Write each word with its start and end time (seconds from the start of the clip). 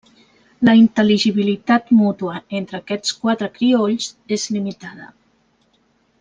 La 0.69 0.73
intel·ligibilitat 0.77 1.91
mútua 1.99 2.39
entre 2.61 2.79
aquests 2.81 3.13
quatre 3.21 3.51
criolls 3.59 4.09
és 4.39 4.47
limitada. 4.57 5.13